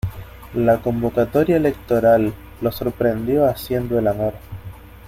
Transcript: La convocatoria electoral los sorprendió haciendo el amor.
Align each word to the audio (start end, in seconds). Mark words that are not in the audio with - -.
La 0.55 0.79
convocatoria 0.81 1.57
electoral 1.57 2.33
los 2.59 2.75
sorprendió 2.75 3.45
haciendo 3.45 3.99
el 3.99 4.07
amor. 4.07 4.33